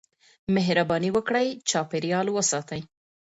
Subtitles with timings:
[0.55, 2.81] مهرباني وکړئ چاپېريال وساتئ.